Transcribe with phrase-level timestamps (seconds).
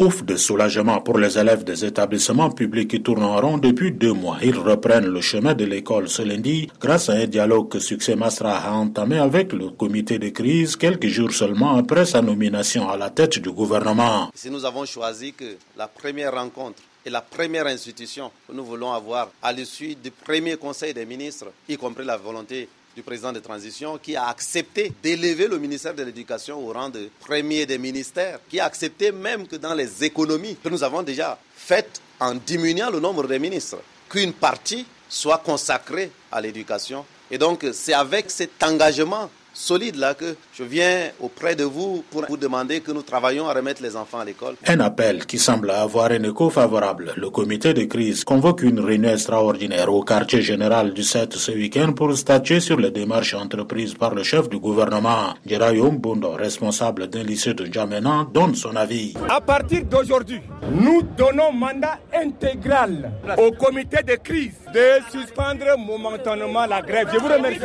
[0.00, 4.14] Ouf de soulagement pour les élèves des établissements publics qui tournent en rond depuis deux
[4.14, 4.38] mois.
[4.42, 8.56] Ils reprennent le chemin de l'école ce lundi grâce à un dialogue que Succès Mastra
[8.56, 13.10] a entamé avec le comité de crise quelques jours seulement après sa nomination à la
[13.10, 14.30] tête du gouvernement.
[14.34, 18.92] Si nous avons choisi que la première rencontre et la première institution que nous voulons
[18.92, 23.40] avoir à l'issue du premier conseil des ministres, y compris la volonté du président de
[23.40, 28.40] transition qui a accepté d'élever le ministère de l'Éducation au rang de premier des ministères,
[28.48, 32.90] qui a accepté même que dans les économies que nous avons déjà faites en diminuant
[32.90, 37.04] le nombre des ministres, qu'une partie soit consacrée à l'éducation.
[37.30, 42.24] Et donc c'est avec cet engagement solide là que je viens auprès de vous pour
[42.28, 44.54] vous demander que nous travaillons à remettre les enfants à l'école.
[44.66, 47.12] Un appel qui semble avoir un écho favorable.
[47.16, 51.92] Le comité de crise convoque une réunion extraordinaire au quartier général du 7 ce week-end
[51.92, 55.34] pour statuer sur les démarches entreprises par le chef du gouvernement.
[55.46, 59.14] Jérayom Bondo, responsable d'un lycée de Djamena, donne son avis.
[59.28, 60.40] À partir d'aujourd'hui,
[60.70, 67.08] nous donnons mandat intégral au comité de crise de suspendre momentanément la grève.
[67.12, 67.60] Je vous remercie.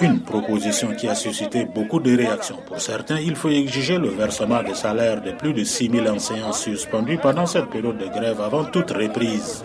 [0.00, 2.58] Une proposition qui a suscité beaucoup de réactions.
[2.66, 6.52] Pour certains, il faut exiger le versement des salaires de plus de 6 000 enseignants
[6.52, 9.62] suspendus pendant cette période de grève avant toute reprise.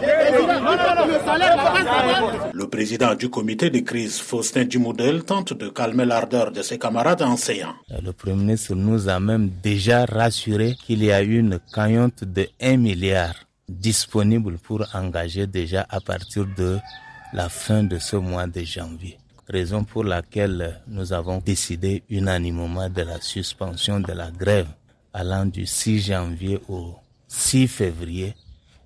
[2.53, 7.21] Le président du comité de crise, Faustin Dumoudel, tente de calmer l'ardeur de ses camarades
[7.21, 7.75] enseignants.
[8.03, 12.77] Le Premier ministre nous a même déjà rassuré qu'il y a une cagnotte de 1
[12.77, 13.33] milliard
[13.69, 16.77] disponible pour engager déjà à partir de
[17.33, 19.17] la fin de ce mois de janvier
[19.49, 24.67] raison pour laquelle nous avons décidé unanimement de la suspension de la grève
[25.13, 26.95] allant du 6 janvier au
[27.27, 28.35] 6 février,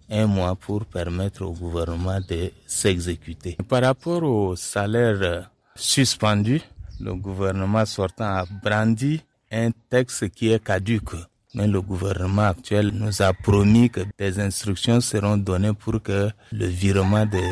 [0.09, 3.57] un mois pour permettre au gouvernement de s'exécuter.
[3.67, 6.61] Par rapport au salaire suspendu,
[6.99, 11.15] le gouvernement sortant a brandi un texte qui est caduque.
[11.53, 16.65] Mais le gouvernement actuel nous a promis que des instructions seront données pour que le
[16.65, 17.43] virement des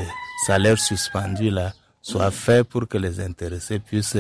[0.46, 4.18] salaires suspendus là soit fait pour que les intéressés puissent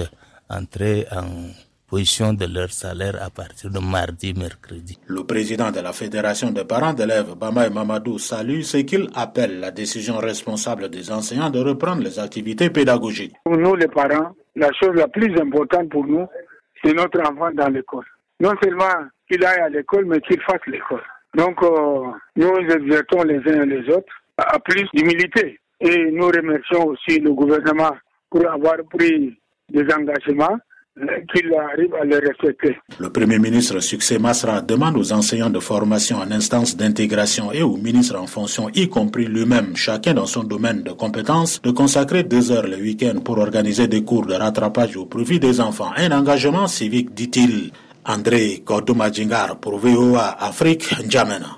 [0.49, 1.49] entrer en
[1.89, 4.97] position de leur salaire à partir de mardi, mercredi.
[5.07, 9.71] Le président de la Fédération des parents d'élèves, Bamaï Mamadou, salue ce qu'il appelle la
[9.71, 13.33] décision responsable des enseignants de reprendre les activités pédagogiques.
[13.43, 16.27] Pour nous, les parents, la chose la plus importante pour nous,
[16.83, 18.05] c'est notre enfant dans l'école.
[18.39, 21.03] Non seulement qu'il aille à l'école, mais qu'il fasse l'école.
[21.35, 25.59] Donc, euh, nous exerçons les uns et les autres à plus d'humilité.
[25.81, 27.91] Et nous remercions aussi le gouvernement
[28.29, 29.37] pour avoir pris
[29.71, 30.57] des engagements
[30.99, 32.77] euh, qu'il arrive à les respecter.
[32.99, 37.77] Le Premier ministre Succès Masra demande aux enseignants de formation en instance d'intégration et aux
[37.77, 42.51] ministres en fonction, y compris lui-même, chacun dans son domaine de compétences, de consacrer deux
[42.51, 45.91] heures le week-end pour organiser des cours de rattrapage au profit des enfants.
[45.95, 47.71] Un engagement civique, dit-il.
[48.05, 51.57] André Kodoumadjingar pour VOA Afrique, N'Djamena.